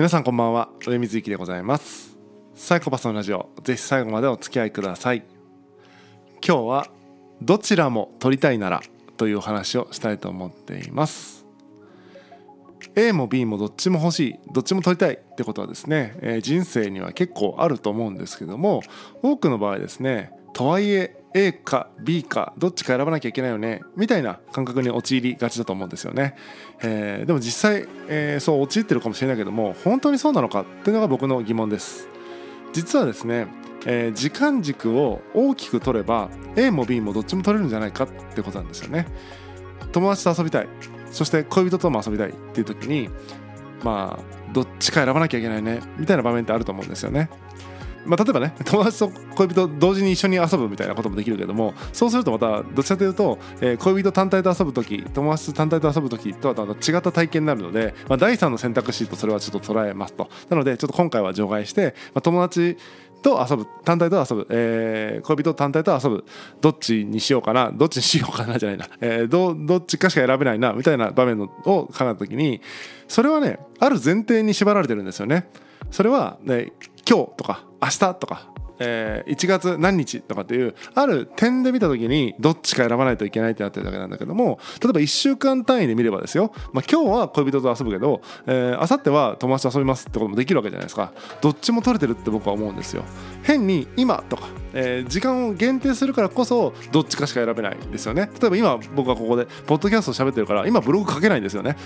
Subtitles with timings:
[0.00, 0.70] 皆さんこんばんは。
[0.80, 2.16] 上水幸でございます。
[2.54, 3.50] サイコパスのラジオ。
[3.62, 5.22] ぜひ最後までお付き合いください。
[6.42, 6.86] 今日は
[7.42, 8.80] どちらも取りたいなら
[9.18, 11.44] というお話をしたいと思っています。
[12.96, 18.80] A も B もどっちも欲しいどっちも取りたいってことはですね、えー人生には結構あると思うんですけども
[19.22, 26.34] 多くの場合ですねとはいえ A か B かどっちか選ばなきゃいけないよねみたいな感覚に陥りがちだと思うんですよね、
[26.82, 32.08] えーでも実際、えーそう陥ってるかもしれないけども本当にそうなのかっていうのが僕の疑問です。
[32.72, 33.46] 実はですね、
[33.86, 39.06] えー時間軸を大きく取れば A も B もどっちも取れるんじゃないかってことなんですよね。
[39.92, 40.68] 友達と遊びたい。
[41.10, 42.30] そして恋人とも遊びたい。
[42.30, 43.08] っていう時に
[43.82, 45.80] まあどっちか選ばなきゃいけないね。
[45.98, 47.30] みたいな場面ってあると思うんですよね。
[48.06, 62.76] まあ、例えばね 友達と恋人同時に一緒に遊ぶみたいなこともできるけどもそうするとまたどちらかというと、えー恋人単体と遊ぶ時友達単体と遊ぶ時とはまた違った体験になるので、まあ、第三の選択肢とそれはちょっと捉えますとなのでちょっと今回は除外して、まあ、友達
[63.22, 66.24] と遊ぶ単体と遊ぶ、えー恋人単体と遊ぶ
[66.60, 71.48] どっちにしようかなどっちにしようかなじゃないな、えーどどっちかしか選べないなみたいな場面のを
[71.86, 72.60] 考えた時に
[73.08, 75.48] それはねある前提に縛られてるんですよね。
[75.90, 76.72] それは、ね、
[77.08, 91.12] 今日とか明日とか、えー1月何日とかっていうある点で見た時にどっちか選ばないといけないってなってるだけなんだけども例えば1週間単位で見ればですよ、まあ、今日は恋人と遊ぶけど、えー、明後日は友達と遊びますってこともできるわけじゃないですか。
[91.40, 93.04] どっちも取れてるって僕は思うんですよ。
[93.42, 98.30] 変に今とか、えー時間を限定するからこそどっちかしか選べないですよね。
[98.40, 101.76] 例えば今僕はここでポッドキャストを喋ってるから今ブログ書けないんですよね。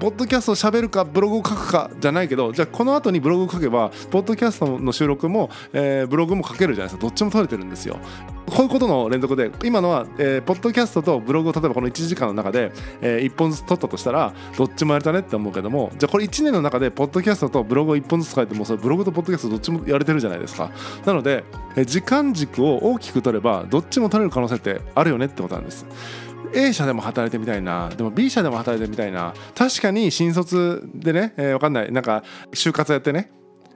[0.00, 7.02] ポッドキャストを喋るかブログを書くかじゃないけどじゃあこの後にブログを書けばポッドキャストの収録も、えーブログも書けるじゃないですか。
[7.02, 7.98] どっちも取れてるんですよ。
[8.46, 20.70] こういうことの連続で今のは、えーポッドキャストとブログを例えばこの1時間の中で、え1本ずつ取ったとしたらどっちもやれたねって思うけどもじゃあこれ1年の中でポッドキャストとブログを1本ずつ書いてもそれブログとポッドキャストどっちもやれてるじゃないですか。
[21.06, 21.44] なので、
[21.76, 25.86] えー時間軸を大きく取ればどっちも取れる可能性ってあるよねってことなんです。
[26.54, 31.92] A 社でも働いてみたいなでも B 社でも働いてみたいな確かに新卒でね、えー、分かんない。
[31.92, 33.30] なんか就活やってね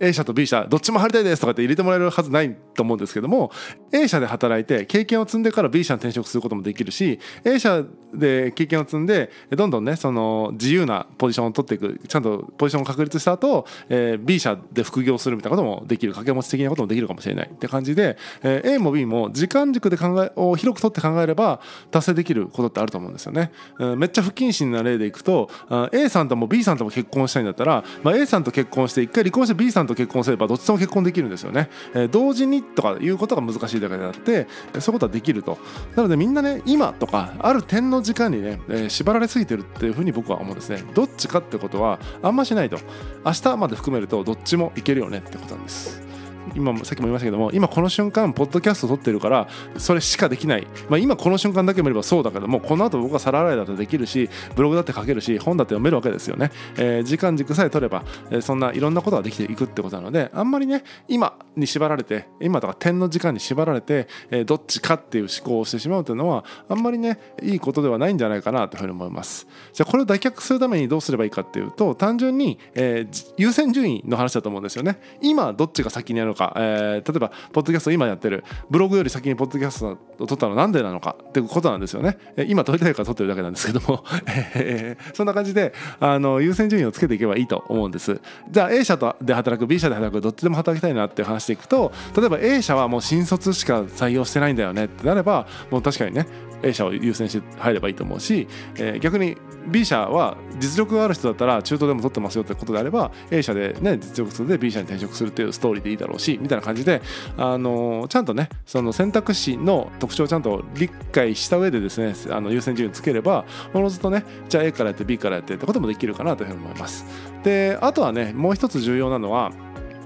[0.00, 3.50] A 社と B 社どっちも入りたいですとかって入れてもらえるはずないと思うんですけども
[3.92, 21.60] A 社で働いて経験を積んでから B 社に転職することもできるし A 社で経験を積んでどんどんねその自由なポジションを取っていくちゃんとポジションを確立した後、えー B 社で副業するみたいなこともできる掛け持ち的なこともできるかもしれないって感じで、えー A も B も時間軸で考えを広く取って考えれば
[21.90, 23.52] 達成できることってあると思うんですよね。
[23.78, 25.50] うんめっちゃ不謹慎な例でいくと
[25.92, 31.68] A さんとも B さんとも結婚したいんだったら、まあ、A さんと結婚して一回離婚して B さんと結婚すればどっちとも結婚できるんですよね。
[31.94, 35.58] えー同時にとかいうことが難しいだけであってえーそういうことはできると。
[35.94, 40.82] なのでみんなね今とかある点の時間にね、えー縛られすぎてるっていうふうに僕は思うんですね。
[40.94, 42.78] どっちかってことはあんましないと
[43.24, 46.07] 明日まで含めるとどっちもいけるよねってことなんです。
[46.54, 69.46] 今もさっきも言いましたけども今この瞬間ポッドキャスト撮ってるからそれしかできない、まあ、今この瞬間だけ見ればそうだけどもこの後僕は皿洗いだってできるしブログだって書けるし本だって読めるわけですよね、えー時間軸さえ取れば、えーそんないろんなことができていくってことなのであんまりね今に縛られて今とか点の時間に縛られて、えーどっちかっていう思考をしてしまうというのはあんまりねいいことではないんじゃないかなというふうに思います。
[69.72, 75.00] じゃあこれを脱却するためにどうすればいいかっていうと単純に、え優先順位の話だと思うんですよね。
[75.20, 82.18] 今どっちが先にやるのか、えー例えばポッドキャスト今やってるブログより先にポッドキャストを撮ったのはなんでなのかってことなんですよね。
[82.36, 84.04] え今撮りたいから撮ってるだけなんですけども、
[84.54, 88.20] えーそんな感じであの優先順位をつけていけばいいと思うんです。
[88.50, 96.26] じゃあ A 社とで働く B 社で働くどっちでも働きたいなっていう話でいくと例えば A 社はもう新卒しか採用してないんだよねってなればもう確かにね
[96.62, 98.46] A 社を優先して入ればいいと思うし、
[98.76, 99.36] えー逆に
[99.68, 107.02] B 社は実力がある人だったら中東でも取ってますよってことであれば A 社でね実力数で B 社に転職するっていうストーリーでいいだろうしみたいな感じで、
[107.36, 117.04] あのちゃんとねその選択肢の特徴をちゃんと理解した上でですねあの優先順位をつければおのずとねじゃあ A からやって B からやってってこともできるかなというふうに思います。
[117.44, 119.52] であとはねもう一つ重要なのは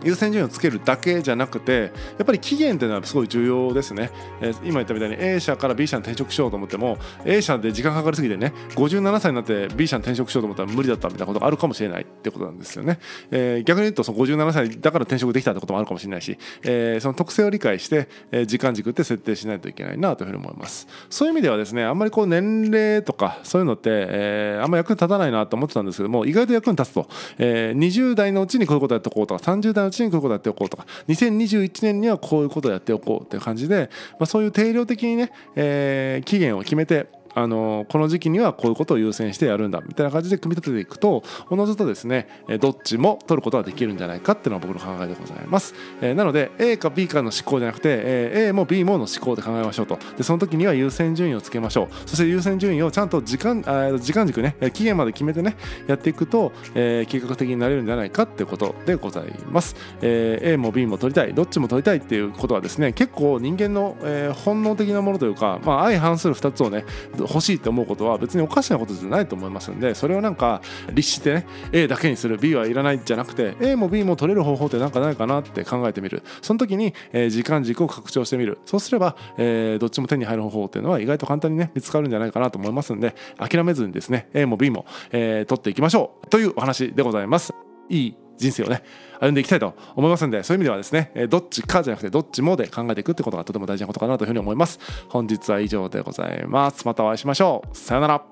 [0.04, 4.10] 優先順位をつけるだけじゃなくてやっぱり期限っていうのはすごい重要ですね、
[4.40, 12.98] えー今言ったみたいに A 社から B 社に転職しようと思っても A 社で時間かかりすぎてね57歳になって B 社に転職しようと思ったら無理だったみたいなことがあるかもしれないってことなんですよね、
[13.30, 20.86] えー逆に言うとその57歳だから転職できたってこともあるかもしれないし、えーその特性を理解して、えー時間軸って設定しないといけないなというふうに思います。
[21.08, 27.08] そういう意味ではですねあんまりこう年齢とかそういうのって、えーあんまり役に立たないなと思ってたんですけども意外と役に立つと、
[27.38, 42.28] えー20代のうちにこういうことやっておこうとか30代のうちにこういうことやっておこうとか2021年にはこういうことをやっておこうっていう感じで、まあ、そういう定量的にね、えー期限を決めてあのこの時期にはこういうことを優先してやるんだみたいな感じで組み立てていくとおのずとですね
[42.60, 49.98] どっちも取ることができるんじゃないかっていうのが僕の考えでございます、えー、なので A か B かの思考じゃなくて、えー、A も B もの思考で考えましょうと。
[50.16, 52.08] でその時には優先順位をつけましょう。
[52.08, 55.56] そして優先順位をちゃんと時間あ時間軸ね期限まで決めてね
[55.86, 66.84] やっていくと、えー、計画的になれるんじゃないかってことでございます、えー、A も B も取りたいどっちも取りたいっていうことはですね結構人間の、えー、本能的なものというか、まあ、相反する2つをね
[67.22, 70.60] 欲しいって思うことは別におかしなことじゃないと思いますんでそれをなんか
[70.92, 72.38] 律してね A だけにする。
[72.38, 76.22] B はいらないじゃなくて A も B も取れる方法って何かないかなって考えてみる。
[76.40, 78.58] その時に、え、時間軸を拡張してみる。
[78.64, 86.26] そうすれば、え、どっちも手に入る方法っていうのは意外と簡単にね見つかるんじゃないかなと思いますんで諦めずにですね A も B も、え、取っていきましょう。
[86.28, 87.52] というお話でございます。
[87.88, 88.82] いい人生をね
[89.20, 94.80] 歩んでいきたいと思いますんでそういう意味ではですねどっちかじゃなくてどっちもで考えていくってことがとても大事なことかなというふうに思います。
[95.08, 96.86] 本日は以上でございます。
[96.86, 97.76] またお会いしましょう。
[97.76, 98.31] さよなら。